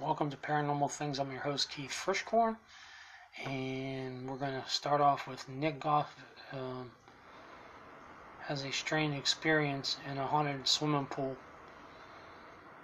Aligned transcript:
Welcome 0.00 0.30
to 0.30 0.36
Paranormal 0.36 0.92
Things. 0.92 1.18
I'm 1.18 1.32
your 1.32 1.40
host 1.40 1.70
Keith 1.70 1.90
Frischkorn, 1.90 2.56
and 3.44 4.30
we're 4.30 4.36
going 4.36 4.52
to 4.52 4.70
start 4.70 5.00
off 5.00 5.26
with 5.26 5.48
Nick 5.48 5.80
Groff 5.80 6.14
um, 6.52 6.92
has 8.42 8.64
a 8.64 8.70
strange 8.70 9.16
experience 9.16 9.96
in 10.08 10.16
a 10.18 10.24
haunted 10.24 10.68
swimming 10.68 11.06
pool. 11.06 11.34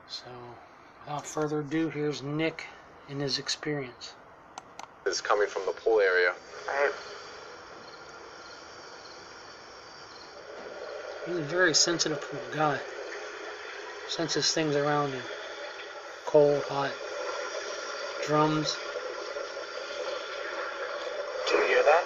So, 0.08 0.24
without 1.04 1.24
further 1.24 1.60
ado, 1.60 1.88
here's 1.88 2.20
Nick 2.20 2.66
and 3.08 3.20
his 3.20 3.38
experience. 3.38 4.14
Is 5.06 5.20
coming 5.20 5.46
from 5.46 5.62
the 5.66 5.72
pool 5.72 6.00
area. 6.00 6.32
Right. 6.66 6.92
He's 11.26 11.36
a 11.36 11.42
very 11.42 11.74
sensitive 11.74 12.50
guy. 12.52 12.80
Senses 14.08 14.52
things 14.52 14.74
around 14.74 15.12
him. 15.12 15.22
Cold, 16.26 16.64
hot, 16.64 16.90
drums. 18.26 18.76
Do 21.46 21.56
you 21.56 21.66
hear 21.66 21.82
that? 21.82 22.04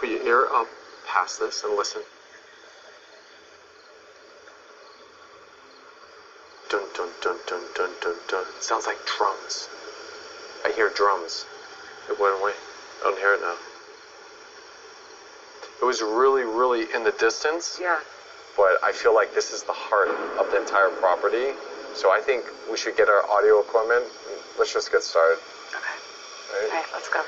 Put 0.00 0.08
your 0.08 0.22
ear 0.26 0.44
up 0.46 0.62
uh, 0.62 0.64
past 1.06 1.38
this 1.38 1.62
and 1.62 1.76
listen. 1.76 2.02
Dun 6.68 6.82
dun 6.96 7.08
dun 7.22 7.36
dun 7.46 7.60
dun 7.76 7.90
dun 8.02 8.14
dun. 8.28 8.44
It 8.56 8.62
sounds 8.64 8.86
like 8.86 8.98
drums. 9.06 9.68
I 10.64 10.72
hear 10.72 10.90
drums. 10.90 11.44
It 12.10 12.18
went 12.18 12.40
away. 12.40 12.52
I 13.00 13.04
don't 13.04 13.18
hear 13.18 13.34
it 13.34 13.40
now. 13.40 13.56
It 15.80 15.84
was 15.84 16.02
really, 16.02 16.44
really 16.44 16.92
in 16.94 17.04
the 17.04 17.12
distance, 17.12 17.78
Yeah. 17.80 17.98
but 18.56 18.82
I 18.82 18.92
feel 18.92 19.14
like 19.14 19.34
this 19.34 19.52
is 19.52 19.62
the 19.62 19.72
heart 19.72 20.08
of 20.38 20.50
the 20.50 20.60
entire 20.60 20.90
property. 20.90 21.54
So 21.94 22.10
I 22.10 22.20
think 22.20 22.44
we 22.70 22.76
should 22.76 22.96
get 22.96 23.08
our 23.08 23.24
audio 23.30 23.60
equipment. 23.60 24.04
Let's 24.58 24.72
just 24.72 24.90
get 24.90 25.02
started. 25.02 25.38
Okay. 25.70 25.80
Right? 26.52 26.70
All 26.70 26.76
right, 26.76 26.86
let's 26.92 27.08
go. 27.08 27.22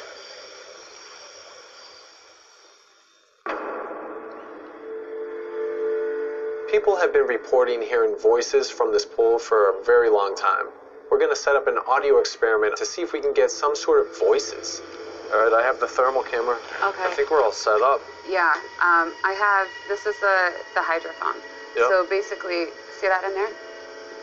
People 6.71 6.97
have 6.97 7.13
been 7.13 7.27
reporting 7.27 7.81
hearing 7.83 8.17
voices 8.17 8.69
from 8.69 8.93
this 8.93 9.05
pool 9.05 9.39
for 9.39 9.71
a 9.71 9.85
very 9.85 10.09
long 10.09 10.35
time. 10.35 10.67
We're 11.11 11.19
going 11.19 11.31
to 11.31 11.37
set 11.37 11.55
up 11.55 11.69
an 11.69 11.79
audio 11.87 12.19
experiment 12.19 12.77
to 12.79 12.85
see 12.85 13.03
if 13.03 13.13
we 13.13 13.21
can 13.21 13.33
get 13.33 13.51
some 13.51 13.77
sort 13.77 14.01
of 14.05 14.19
voices. 14.19 14.83
All 15.33 15.41
right, 15.43 15.53
I 15.53 15.63
have 15.63 15.79
the 15.79 15.87
thermal 15.87 16.23
camera. 16.23 16.59
Okay. 16.83 17.05
I 17.05 17.11
think 17.15 17.31
we're 17.31 17.43
all 17.43 17.53
set 17.53 17.81
up. 17.81 18.01
Yeah. 18.29 18.55
Um, 18.83 19.13
I 19.25 19.33
have. 19.39 19.69
This 19.89 20.07
is 20.07 20.19
the 20.21 20.53
the 20.75 20.81
hydrophone. 20.81 21.37
Yep. 21.77 21.87
So 21.89 22.07
basically, 22.09 22.67
see 23.01 23.09
that 23.09 23.25
in 23.25 23.35
there? 23.35 23.51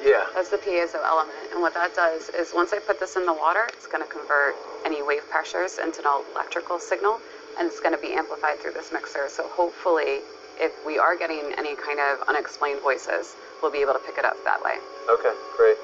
Yeah. 0.04 0.26
That's 0.34 0.50
the 0.50 0.58
piezo 0.58 0.98
element, 1.06 1.38
and 1.54 1.62
what 1.62 1.74
that 1.76 1.94
does 1.96 2.30
is 2.30 2.54
once 2.54 2.74
I 2.74 2.80
put 2.80 3.00
this 3.00 3.16
in 3.16 3.26
the 3.26 3.34
water, 3.34 3.68
it's 3.74 3.86
going 3.88 4.04
to 4.04 4.10
convert 4.10 4.56
any 4.86 5.04
wave 5.04 5.22
pressures 5.30 5.78
into 5.78 6.02
an 6.02 6.24
electrical 6.34 6.80
signal, 6.80 7.20
and 7.60 7.68
it's 7.68 7.80
going 7.80 7.94
to 7.94 8.02
be 8.02 8.14
amplified 8.14 8.60
through 8.60 8.74
this 8.74 8.92
mixer. 8.92 9.30
So 9.30 9.48
hopefully, 9.50 10.22
if 10.60 10.74
we 10.86 10.98
are 10.98 11.16
getting 11.16 11.54
any 11.58 11.76
kind 11.76 12.00
of 12.00 12.28
unexplained 12.28 12.82
voices, 12.82 13.36
we'll 13.62 13.72
be 13.72 13.80
able 13.80 13.94
to 13.94 14.00
pick 14.00 14.18
it 14.18 14.26
up 14.26 14.38
that 14.44 14.62
way. 14.64 14.78
Okay, 15.10 15.34
great. 15.58 15.78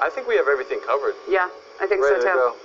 I 0.00 0.08
think 0.08 0.26
we 0.26 0.36
have 0.36 0.48
everything 0.48 0.80
covered. 0.86 1.14
Yeah, 1.28 1.48
I 1.80 1.86
think 1.86 2.02
Ready 2.02 2.20
so 2.20 2.26
to 2.26 2.32
too. 2.32 2.34
go. 2.34 2.56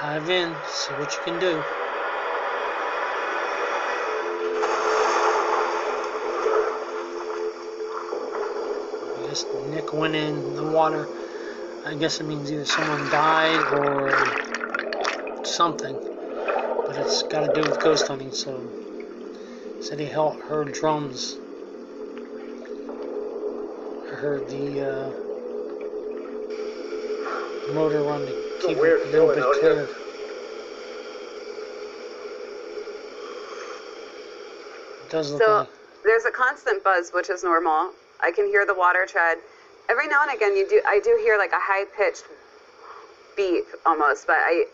Dive 0.00 0.28
in, 0.28 0.56
see 0.66 0.94
what 0.94 1.14
you 1.14 1.20
can 1.22 1.38
do. 1.38 1.62
Guess 9.84 9.92
went 9.92 10.14
in 10.14 10.54
the 10.54 10.64
water. 10.64 11.08
I 11.84 11.94
guess 11.94 12.20
it 12.20 12.24
means 12.24 12.50
either 12.50 12.64
someone 12.64 13.08
died 13.10 13.60
or 13.72 14.12
something. 15.42 15.98
But 16.86 16.96
it's 16.98 17.22
got 17.22 17.40
to 17.40 17.48
do 17.48 17.62
with 17.68 17.78
ghost 17.80 18.08
hunting, 18.08 18.30
so. 18.32 18.62
Said 19.80 20.00
he 20.00 20.06
hel- 20.06 20.38
heard 20.48 20.72
drums. 20.72 21.36
I 24.10 24.16
heard 24.16 24.48
the 24.48 24.80
uh, 24.80 25.10
motor 27.72 28.02
run 28.02 28.26
to 28.26 28.32
keep 28.66 28.78
weird 28.78 29.00
it 29.00 29.08
a 29.08 29.10
little 29.10 29.28
bit 29.28 29.38
out 29.38 29.54
here. 29.56 29.74
clear. 29.74 29.88
It 35.04 35.10
does 35.10 35.32
look 35.32 35.40
So 35.42 35.58
like. 35.58 35.68
there's 36.04 36.24
a 36.24 36.30
constant 36.30 36.82
buzz, 36.82 37.10
which 37.12 37.28
is 37.28 37.44
normal. 37.44 37.90
I 38.20 38.30
can 38.30 38.46
hear 38.46 38.64
the 38.64 38.74
water 38.74 39.06
tread. 39.06 39.38
Every 39.88 40.08
now 40.08 40.22
and 40.22 40.34
again, 40.34 40.56
you 40.56 40.66
do. 40.68 40.80
I 40.86 41.00
do 41.00 41.18
hear 41.22 41.36
like 41.38 41.52
a 41.52 41.58
high 41.60 41.84
pitched 41.96 42.24
beep 43.36 43.64
almost, 43.84 44.26
but 44.26 44.36
I 44.38 44.64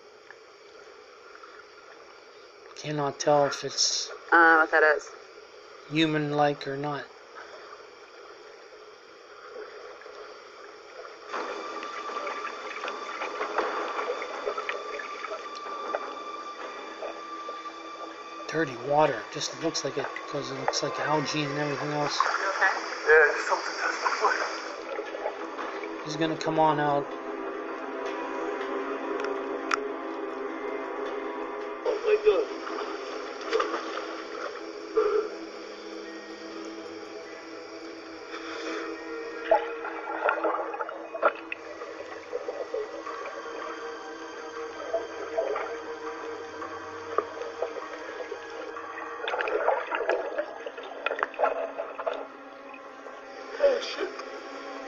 Cannot 2.76 3.18
tell 3.20 3.44
if 3.44 3.62
it's 3.62 4.10
I 4.32 4.56
what 4.60 4.70
that 4.70 4.82
is. 4.96 5.10
human 5.90 6.32
like 6.32 6.66
or 6.66 6.76
not. 6.78 7.04
Dirty 18.48 18.74
water. 18.88 19.22
Just 19.32 19.62
looks 19.62 19.84
like 19.84 19.96
it 19.96 20.06
because 20.26 20.50
it 20.50 20.58
looks 20.60 20.82
like 20.82 20.98
algae 21.00 21.44
and 21.44 21.56
everything 21.58 21.90
else. 21.92 22.18
Okay. 22.18 22.66
Yeah, 23.06 23.32
something 23.48 23.74
touched 23.78 24.02
my 24.02 24.10
foot. 24.18 24.59
He's 26.10 26.16
gonna 26.16 26.34
come 26.34 26.58
on 26.58 26.80
out. 26.80 27.06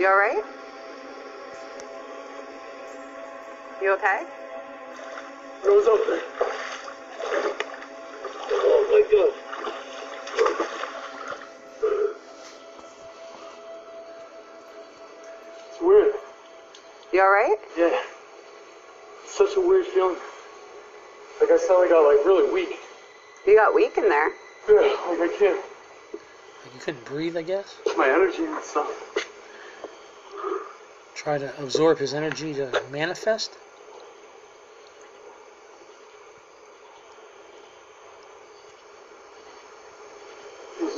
You 0.01 0.09
all 0.09 0.17
You 3.83 3.95
okay? 3.95 4.23
What 5.63 5.75
was 5.75 5.89
up 5.89 5.99
there? 6.07 6.21
Oh 8.53 8.87
my 8.93 9.03
god. 9.11 9.33
It's 15.69 15.81
weird. 15.83 16.15
You 17.13 17.23
all 17.23 17.31
right? 17.31 17.57
Yeah. 17.77 18.01
It's 19.25 19.37
such 19.37 19.57
a 19.57 19.61
weird 19.61 19.87
feeling. 19.87 20.15
Like 21.41 21.51
I 21.51 21.59
suddenly 21.59 21.89
got 21.89 22.07
like 22.07 22.25
really 22.25 22.53
weak. 22.53 22.79
You 23.49 23.57
got 23.57 23.75
weak 23.75 23.99
in 23.99 24.09
there. 24.09 24.31
Yeah, 24.69 24.97
like 25.09 25.19
I 25.19 25.37
can't. 25.37 25.61
Like 26.63 26.73
you 26.73 26.81
couldn't 26.81 27.05
breathe, 27.05 27.37
I 27.37 27.43
guess. 27.43 27.75
My 27.97 28.09
energy 28.09 28.45
and 28.45 28.63
stuff. 28.63 29.27
Try 31.17 31.39
to 31.39 31.53
absorb 31.61 31.99
his 31.99 32.15
energy 32.15 32.55
to 32.55 32.81
manifest. 32.93 33.59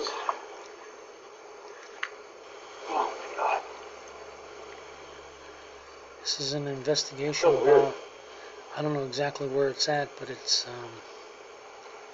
This 0.05 0.13
is... 0.13 0.21
Oh 2.91 3.11
my 3.11 3.37
god. 3.37 3.63
This 6.21 6.41
is 6.41 6.53
an 6.53 6.67
investigation 6.69 7.51
weird. 7.51 7.79
about. 7.79 7.97
I 8.77 8.83
don't 8.83 8.93
know 8.93 9.05
exactly 9.05 9.47
where 9.49 9.69
it's 9.69 9.89
at, 9.89 10.09
but 10.19 10.31
it's 10.31 10.67
um, 10.67 10.91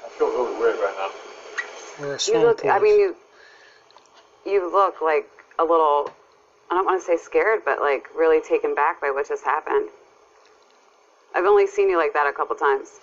I 0.04 0.08
feel 0.10 0.28
really 0.28 0.58
weird 0.60 0.76
right 0.78 0.94
now. 0.96 2.04
where 2.04 2.16
a 2.16 2.18
You 2.26 2.38
look. 2.38 2.64
I 2.64 2.78
mean, 2.78 3.00
you. 3.00 3.16
You 4.46 4.72
look 4.72 5.00
like 5.00 5.28
a 5.58 5.64
little. 5.64 6.10
I 6.70 6.74
don't 6.74 6.84
want 6.84 7.00
to 7.00 7.06
say 7.06 7.16
scared, 7.16 7.62
but 7.64 7.80
like 7.80 8.08
really 8.16 8.40
taken 8.40 8.74
back 8.74 9.00
by 9.00 9.10
what 9.10 9.28
just 9.28 9.44
happened. 9.44 9.88
I've 11.34 11.44
only 11.44 11.66
seen 11.66 11.88
you 11.88 11.96
like 11.96 12.12
that 12.12 12.26
a 12.26 12.32
couple 12.32 12.56
times. 12.56 13.00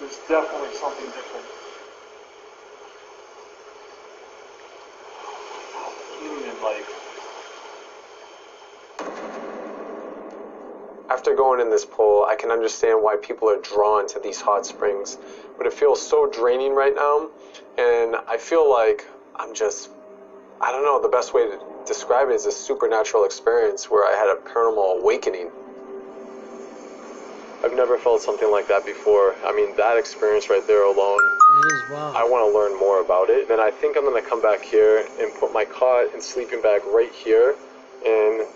There's 0.00 0.18
definitely 0.28 0.74
something 0.74 1.06
different. 1.06 1.57
Like. 6.62 6.84
After 11.10 11.34
going 11.34 11.60
in 11.60 11.70
this 11.70 11.86
pool, 11.86 12.24
I 12.28 12.34
can 12.36 12.50
understand 12.50 13.02
why 13.02 13.16
people 13.16 13.48
are 13.48 13.56
drawn 13.56 14.06
to 14.08 14.18
these 14.18 14.40
hot 14.40 14.66
springs, 14.66 15.16
but 15.56 15.66
it 15.66 15.72
feels 15.72 16.00
so 16.00 16.26
draining 16.26 16.74
right 16.74 16.94
now, 16.94 17.30
and 17.78 18.16
I 18.26 18.36
feel 18.36 18.68
like 18.70 19.06
I'm 19.36 19.54
just, 19.54 19.88
I 20.60 20.70
don't 20.70 20.84
know, 20.84 21.00
the 21.00 21.08
best 21.08 21.32
way 21.32 21.46
to 21.46 21.58
describe 21.86 22.28
it 22.28 22.34
is 22.34 22.44
a 22.44 22.52
supernatural 22.52 23.24
experience 23.24 23.88
where 23.88 24.04
I 24.04 24.14
had 24.14 24.28
a 24.28 24.34
paranormal 24.34 25.00
awakening. 25.00 25.50
I've 27.68 27.76
never 27.76 27.98
felt 27.98 28.22
something 28.22 28.50
like 28.50 28.66
that 28.68 28.86
before. 28.86 29.34
I 29.44 29.52
mean, 29.52 29.76
that 29.76 29.98
experience 29.98 30.48
right 30.48 30.66
there 30.66 30.84
alone, 30.84 31.20
It 31.52 31.66
is 31.66 31.86
wow. 31.90 32.14
I 32.16 32.24
want 32.24 32.50
to 32.50 32.58
learn 32.58 32.78
more 32.80 33.02
about 33.02 33.28
it. 33.28 33.50
And 33.50 33.60
I 33.60 33.70
think 33.70 33.94
I'm 33.94 34.04
going 34.04 34.22
to 34.22 34.26
come 34.26 34.40
back 34.40 34.62
here 34.62 35.06
and 35.20 35.34
put 35.34 35.52
my 35.52 35.66
cot 35.66 36.14
and 36.14 36.22
sleeping 36.22 36.62
bag 36.62 36.80
right 36.86 37.12
here 37.12 37.56
and 38.06 38.46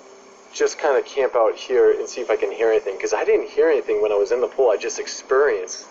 just 0.54 0.78
kind 0.78 0.96
of 0.96 1.04
camp 1.04 1.36
out 1.36 1.54
here 1.54 1.92
and 1.92 2.08
see 2.08 2.22
if 2.22 2.30
I 2.30 2.36
can 2.36 2.50
hear 2.50 2.70
anything. 2.70 2.96
Because 2.96 3.12
I 3.12 3.22
didn't 3.22 3.50
hear 3.50 3.68
anything 3.68 4.00
when 4.00 4.12
I 4.12 4.14
was 4.14 4.32
in 4.32 4.40
the 4.40 4.46
pool, 4.46 4.70
I 4.70 4.78
just 4.78 4.98
experienced. 4.98 5.88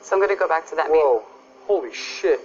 So 0.00 0.16
I'm 0.16 0.18
going 0.18 0.30
to 0.30 0.36
go 0.36 0.48
back 0.48 0.66
to 0.70 0.76
that 0.76 0.88
meeting. 0.88 1.02
Whoa, 1.04 1.24
holy 1.66 1.92
shit. 1.92 2.40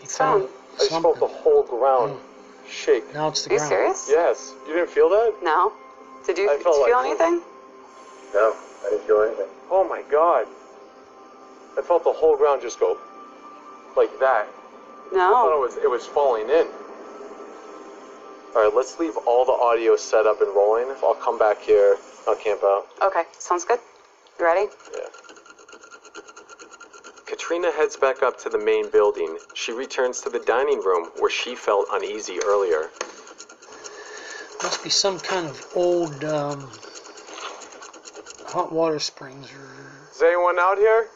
He 0.00 0.06
Sound. 0.06 0.48
I 0.76 0.88
just 0.88 1.02
felt 1.02 1.20
the 1.20 1.26
whole 1.26 1.64
ground 1.64 2.12
mm. 2.16 2.70
shake. 2.70 3.12
Now 3.12 3.28
it's 3.28 3.44
the 3.44 3.50
Are 3.50 3.52
you 3.54 3.58
serious? 3.58 4.06
Yes, 4.08 4.54
you 4.66 4.72
didn't 4.72 4.88
feel 4.88 5.10
that? 5.10 5.34
No. 5.42 5.74
Did 6.24 6.38
you 6.38 6.48
I 6.48 6.54
did 6.56 6.62
felt 6.62 6.76
you 6.78 6.86
feel 6.86 6.96
like- 6.96 7.20
anything? 7.20 7.42
No, 9.22 9.28
I 9.28 9.28
didn't 9.28 9.38
feel 9.38 9.44
anything. 9.44 9.56
Oh 9.70 9.84
my 9.88 10.02
god. 10.10 10.46
I 11.78 11.82
felt 11.82 12.04
the 12.04 12.12
whole 12.12 12.36
ground 12.36 12.60
just 12.62 12.78
go 12.80 12.98
like 13.96 14.18
that. 14.20 14.46
I 15.12 15.14
thought 15.14 15.46
it 15.46 15.54
No. 15.54 15.60
was 15.60 15.76
it 15.76 15.90
was 15.90 16.06
falling 16.06 16.48
in. 16.48 16.66
Alright, 18.54 18.74
let's 18.74 18.98
leave 18.98 19.16
all 19.26 19.44
the 19.46 19.52
audio 19.52 19.96
set 19.96 20.26
up 20.26 20.42
and 20.42 20.54
rolling. 20.54 20.88
I'll 21.02 21.14
come 21.14 21.38
back 21.38 21.60
here. 21.62 21.96
I'll 22.28 22.36
camp 22.36 22.62
out. 22.62 22.86
Okay. 23.02 23.22
Sounds 23.38 23.64
good. 23.64 23.78
You 24.38 24.44
ready? 24.44 24.68
Yeah. 24.94 25.06
Katrina 27.26 27.70
heads 27.72 27.96
back 27.96 28.22
up 28.22 28.38
to 28.40 28.50
the 28.50 28.58
main 28.58 28.90
building. 28.90 29.38
She 29.54 29.72
returns 29.72 30.20
to 30.22 30.28
the 30.30 30.38
dining 30.40 30.80
room 30.82 31.10
where 31.18 31.30
she 31.30 31.54
felt 31.54 31.86
uneasy 31.92 32.38
earlier. 32.44 32.90
Must 34.62 34.84
be 34.84 34.90
some 34.90 35.18
kind 35.18 35.46
of 35.48 35.66
old 35.74 36.22
um, 36.24 36.70
hot 38.52 38.70
water 38.72 38.98
springs 38.98 39.50
or 39.52 40.12
Is 40.14 40.22
anyone 40.22 40.58
out 40.58 40.78
here? 40.78 41.08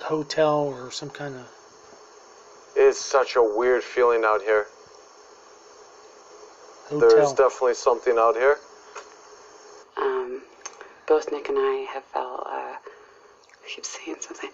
hotel 0.00 0.60
or 0.60 0.90
some 0.90 1.10
kind 1.10 1.34
of. 1.34 1.46
It's 2.76 2.98
such 2.98 3.36
a 3.36 3.42
weird 3.42 3.82
feeling 3.82 4.22
out 4.24 4.42
here. 4.42 4.66
Hotel. 6.88 7.08
There's 7.08 7.32
definitely 7.32 7.74
something 7.74 8.16
out 8.16 8.36
here. 8.36 8.56
Um, 9.96 10.42
both 11.06 11.30
Nick 11.32 11.48
and 11.48 11.58
I 11.58 11.86
have 11.92 12.04
felt. 12.04 12.46
Uh, 12.46 12.76
I 12.76 13.68
keep 13.68 13.84
saying 13.84 14.16
something. 14.20 14.50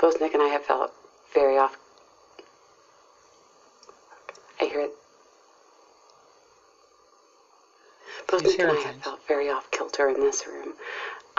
Both 0.00 0.20
Nick 0.20 0.34
and 0.34 0.42
I 0.42 0.48
have 0.48 0.64
felt 0.64 0.92
very 1.32 1.56
off. 1.56 1.76
I 4.60 4.64
hear 4.64 4.80
it. 4.80 4.90
Both 8.30 8.42
He's 8.42 8.50
Nick 8.52 8.60
and 8.60 8.70
I 8.70 8.74
hearing 8.74 8.86
have 8.94 9.02
felt 9.02 9.26
very 9.28 9.48
off 9.48 9.70
kilter 9.70 10.08
in 10.08 10.20
this 10.20 10.46
room. 10.46 10.74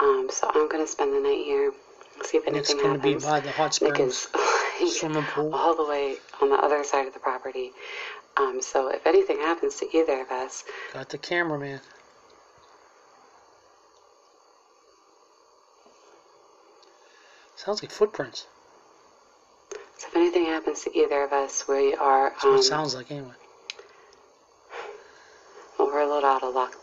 Um, 0.02 0.28
so 0.30 0.50
I'm 0.52 0.68
going 0.68 0.84
to 0.84 0.90
spend 0.90 1.14
the 1.14 1.20
night 1.20 1.44
here. 1.44 1.72
See 2.24 2.36
if 2.38 2.44
Nick's 2.50 2.70
anything 2.70 2.84
going 2.86 3.00
to 3.00 3.02
be 3.20 3.24
by 3.24 3.40
the 3.40 3.50
hot 3.52 3.78
Nick 3.80 3.94
springs 3.94 4.28
is 4.80 4.98
swimming 4.98 5.22
pool. 5.24 5.54
all 5.54 5.76
the 5.76 5.84
way 5.88 6.16
on 6.40 6.50
the 6.50 6.56
other 6.56 6.82
side 6.84 7.06
of 7.06 7.14
the 7.14 7.20
property. 7.20 7.70
Um, 8.36 8.60
so 8.60 8.88
if 8.88 9.06
anything 9.06 9.38
happens 9.38 9.76
to 9.76 9.96
either 9.96 10.20
of 10.22 10.30
us, 10.30 10.64
Got 10.92 11.08
the 11.10 11.18
cameraman. 11.18 11.80
Sounds 17.56 17.82
like 17.82 17.92
footprints. 17.92 18.46
so 19.96 20.08
if 20.08 20.16
anything 20.16 20.46
happens 20.46 20.82
to 20.82 20.98
either 20.98 21.22
of 21.22 21.32
us, 21.32 21.64
we 21.68 21.94
are 21.94 22.30
That's 22.30 22.44
what 22.44 22.52
um, 22.52 22.58
it 22.58 22.62
sounds 22.64 22.94
like 22.94 23.10
anyway. 23.10 23.34
well, 25.78 25.88
we're 25.88 26.00
a 26.00 26.06
little 26.12 26.28
out 26.28 26.42
of 26.42 26.54
luck. 26.54 26.74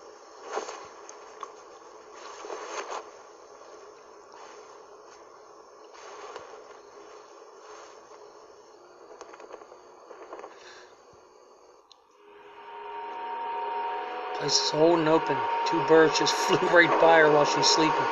Place 14.39 14.67
is 14.67 14.73
old 14.73 14.99
and 14.99 15.09
open. 15.09 15.35
Two 15.65 15.83
birds 15.85 16.17
just 16.17 16.33
flew 16.47 16.65
right 16.69 17.01
by 17.01 17.19
her 17.19 17.29
while 17.29 17.43
she's 17.43 17.67
sleeping. 17.67 18.05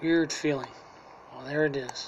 Weird 0.00 0.32
feeling. 0.32 0.68
Well, 1.34 1.44
there 1.44 1.66
it 1.66 1.76
is. 1.76 2.06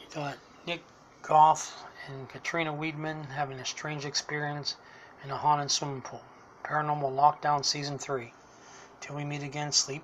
You 0.00 0.06
got 0.14 0.38
Nick 0.66 0.80
Groff 1.20 1.84
and 2.08 2.26
Katrina 2.30 2.72
Weidman 2.72 3.28
having 3.28 3.58
a 3.58 3.66
strange 3.66 4.06
experience 4.06 4.76
in 5.24 5.30
a 5.30 5.36
haunted 5.36 5.70
swimming 5.70 6.00
pool. 6.00 6.22
Paranormal 6.64 7.14
Lockdown 7.14 7.62
Season 7.62 7.98
3. 7.98 8.32
Till 9.00 9.16
we 9.16 9.24
meet 9.24 9.42
again, 9.42 9.72
sleep 9.72 9.96